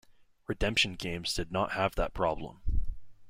[0.47, 2.61] Redemption games did not have that problem.